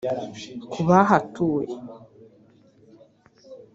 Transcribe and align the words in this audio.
Ku 0.71 0.79
bahatuye 0.87 1.73